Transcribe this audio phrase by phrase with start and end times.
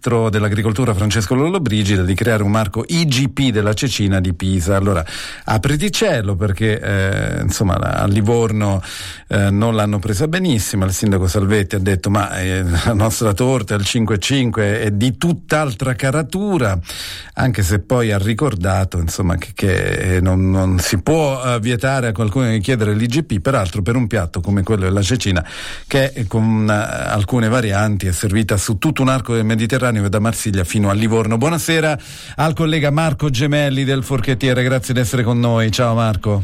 [0.00, 4.74] dell'agricoltura Francesco Lollobrigida di creare un marco IGP della Cecina di Pisa.
[4.74, 5.04] Allora,
[5.44, 8.82] apriti cielo perché eh, insomma a Livorno
[9.28, 13.74] eh, non l'hanno presa benissimo, il sindaco Salvetti ha detto ma eh, la nostra torta,
[13.74, 16.78] il 5-5 è di tutt'altra caratura,
[17.34, 22.12] anche se poi ha ricordato insomma che, che non, non, si può uh, vietare a
[22.12, 25.44] qualcuno di chiedere l'IGP, peraltro per un piatto come quello della Cecina
[25.86, 30.20] che con uh, alcune varianti è servita su tutto un arco del Mediterraneo Mediterraneo da
[30.20, 31.36] Marsiglia fino a Livorno.
[31.36, 31.98] Buonasera
[32.36, 35.70] al collega Marco Gemelli del Forchettiere, grazie di essere con noi.
[35.70, 36.42] Ciao Marco.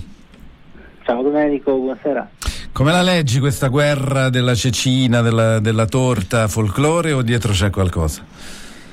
[1.04, 2.28] Ciao Domenico, buonasera.
[2.72, 8.24] Come la leggi questa guerra della cecina, della, della torta, folklore o dietro c'è qualcosa?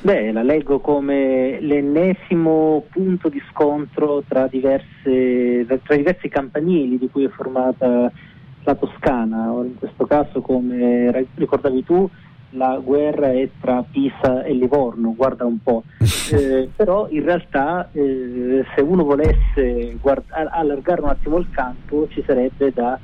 [0.01, 7.23] Beh, la leggo come l'ennesimo punto di scontro tra, diverse, tra diversi campanili di cui
[7.23, 8.11] è formata
[8.63, 9.51] la Toscana.
[9.63, 12.09] in questo caso, come ricordavi tu,
[12.53, 15.83] la guerra è tra Pisa e Livorno, guarda un po',
[16.31, 22.23] eh, però in realtà eh, se uno volesse guarda- allargare un attimo il campo ci
[22.25, 22.99] sarebbe da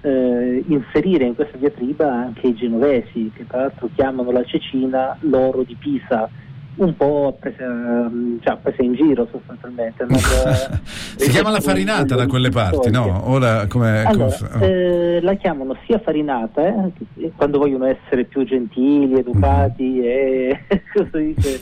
[0.00, 5.62] eh, inserire in questa diatriba anche i genovesi, che tra l'altro chiamano la Cecina l'oro
[5.62, 6.28] di Pisa
[6.76, 8.10] un po' presa,
[8.42, 10.04] cioè, presa in giro sostanzialmente.
[10.04, 10.18] Non,
[11.16, 13.30] si chiama la farinata da quelle parti, no?
[13.30, 14.66] Ora, come, allora, come...
[14.66, 20.02] Eh, la chiamano sia farinata, eh, quando vogliono essere più gentili, educati mm.
[20.02, 20.60] e
[21.12, 21.60] dice,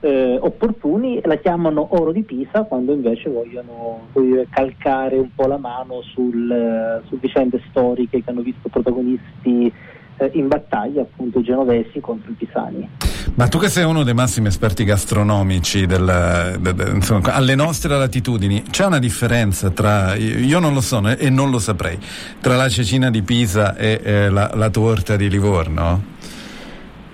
[0.00, 5.58] eh, opportuni, la chiamano oro di Pisa quando invece vogliono dire, calcare un po' la
[5.58, 9.72] mano sul, su vicende storiche che hanno visto protagonisti
[10.16, 12.88] eh, in battaglia appunto i genovesi contro i pisani.
[13.34, 17.96] Ma tu che sei uno dei massimi esperti gastronomici del, de, de, insomma, alle nostre
[17.96, 21.98] latitudini, c'è una differenza tra, io non lo so e non lo saprei,
[22.40, 26.10] tra la cecina di Pisa e eh, la, la torta di Livorno?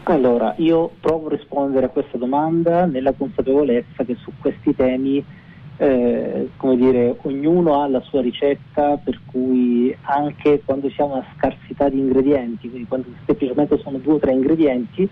[0.05, 5.23] Allora, io provo a rispondere a questa domanda nella consapevolezza che su questi temi
[5.79, 11.25] eh, come dire, ognuno ha la sua ricetta, per cui anche quando si ha una
[11.37, 15.09] scarsità di ingredienti, quindi quando semplicemente sono due o tre ingredienti,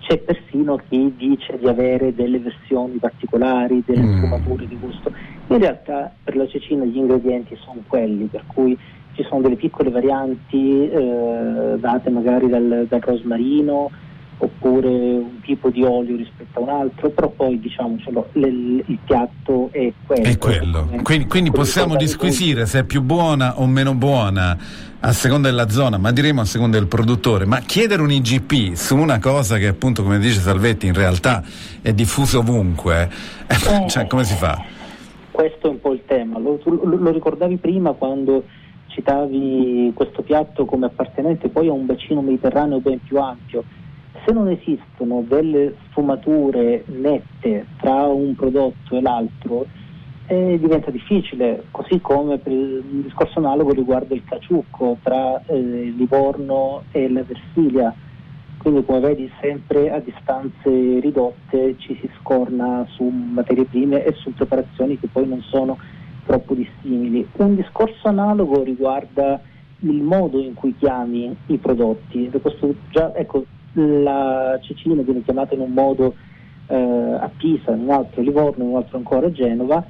[0.00, 4.16] c'è persino chi dice di avere delle versioni particolari, delle mm.
[4.16, 5.12] sfumature di gusto.
[5.48, 8.76] In realtà per la cecina gli ingredienti sono quelli, per cui
[9.12, 13.90] ci sono delle piccole varianti eh, date magari dal, dal rosmarino,
[14.38, 19.68] oppure un tipo di olio rispetto a un altro, però poi diciamocelo, l- il piatto
[19.72, 20.22] è quello.
[20.22, 20.88] È quello.
[21.02, 24.56] Quindi, quindi possiamo disquisire se è più buona o meno buona
[25.00, 28.96] a seconda della zona, ma diremo a seconda del produttore, ma chiedere un IGP su
[28.96, 31.42] una cosa che appunto come dice Salvetti in realtà
[31.82, 33.08] è diffusa ovunque,
[33.46, 34.62] eh, cioè come si fa?
[35.30, 38.44] Questo è un po' il tema, lo, lo, lo ricordavi prima quando
[38.88, 43.62] citavi questo piatto come appartenente poi a un bacino mediterraneo ben più ampio
[44.28, 49.64] se non esistono delle sfumature nette tra un prodotto e l'altro,
[50.26, 55.58] eh, diventa difficile, così come per un discorso analogo riguarda il caciucco tra eh,
[55.96, 57.94] Livorno e la Versilia.
[58.58, 64.34] Quindi come vedi sempre a distanze ridotte ci si scorna su materie prime e su
[64.34, 65.78] preparazioni che poi non sono
[66.26, 67.26] troppo dissimili.
[67.36, 69.40] Un discorso analogo riguarda
[69.80, 72.30] il modo in cui chiami i prodotti.
[72.90, 76.14] Già, ecco, la Cecina viene chiamata in un modo
[76.66, 79.84] eh, a Pisa, in un altro a Livorno, in un altro ancora a Genova,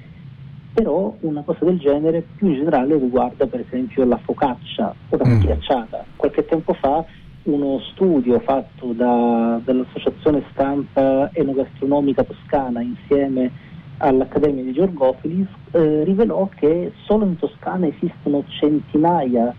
[0.72, 5.26] però una cosa del genere più in generale riguarda per esempio la focaccia o la
[5.26, 5.40] mm.
[5.40, 6.04] ghiacciata.
[6.16, 7.04] Qualche tempo fa
[7.44, 13.50] uno studio fatto da, dall'Associazione Stampa Enogastronomica Toscana insieme
[13.98, 19.54] all'Accademia di Giorgofilis eh, rivelò che solo in Toscana esistono centinaia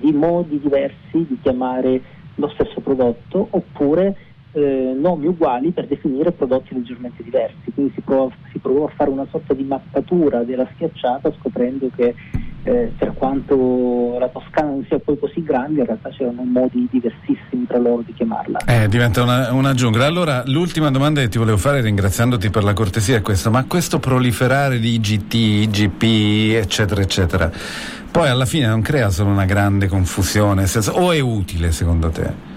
[0.00, 2.02] di modi diversi di chiamare
[2.36, 4.16] lo stesso prodotto oppure
[4.52, 7.72] eh, nomi uguali per definire prodotti leggermente diversi.
[7.72, 12.14] Quindi si provò, si provò, a fare una sorta di mappatura della schiacciata scoprendo che
[12.64, 17.66] eh, per quanto la Toscana non sia poi così grande, in realtà c'erano modi diversissimi
[17.68, 18.60] tra loro di chiamarla.
[18.66, 20.06] Eh, diventa una, una, giungla.
[20.06, 23.98] Allora, l'ultima domanda che ti volevo fare, ringraziandoti per la cortesia, è questa: ma questo
[23.98, 26.02] proliferare di IGT, IGP,
[26.56, 27.50] eccetera, eccetera,
[28.10, 32.52] poi alla fine non crea solo una grande confusione, o è utile secondo te?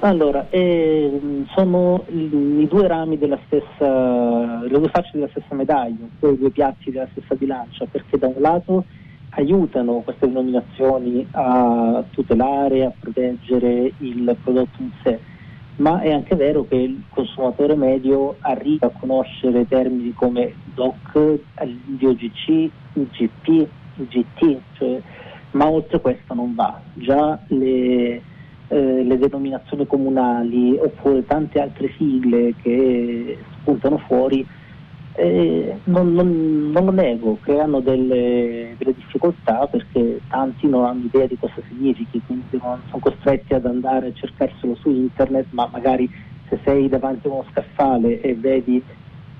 [0.00, 6.38] Allora, eh, sono i due rami della stessa, le due facce della stessa medaglia, i
[6.38, 8.84] due piatti della stessa bilancia, perché da un lato
[9.34, 15.18] aiutano queste denominazioni a tutelare, a proteggere il prodotto in sé,
[15.76, 21.38] ma è anche vero che il consumatore medio arriva a conoscere termini come DOC,
[21.86, 25.00] DOGC, IGP, IGT, cioè,
[25.52, 26.80] ma oltre questo non va.
[26.94, 28.22] Già le,
[28.68, 34.46] eh, le denominazioni comunali oppure tante altre sigle che spuntano fuori,
[35.14, 41.26] eh, non, non, non, lo nego, creano delle, delle, difficoltà perché tanti non hanno idea
[41.26, 46.10] di cosa significhi, quindi non sono costretti ad andare a cercarselo su internet, ma magari
[46.48, 48.82] se sei davanti a uno scaffale e vedi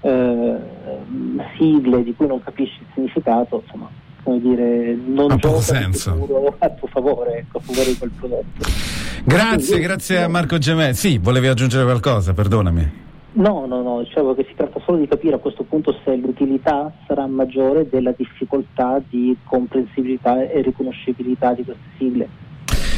[0.02, 0.56] eh,
[1.56, 3.88] sigle di cui non capisci il significato, insomma,
[4.22, 6.10] come dire, non gioca senso.
[6.58, 8.70] a tuo favore, ecco, a favore di quel prodotto.
[9.24, 10.94] Grazie, Quindi, grazie a Marco Gemelli.
[10.94, 13.10] Sì, volevi aggiungere qualcosa, perdonami.
[13.34, 16.92] No, no, no, dicevo che si tratta solo di capire a questo punto se l'utilità
[17.06, 22.28] sarà maggiore della difficoltà di comprensibilità e riconoscibilità di queste sigle.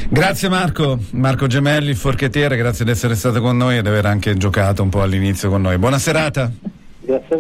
[0.09, 4.37] Grazie Marco, Marco Gemelli, forchettiere, grazie di essere stato con noi e di aver anche
[4.37, 5.79] giocato un po' all'inizio con noi.
[5.79, 6.51] Buona serata.
[7.01, 7.33] Grazie a voi.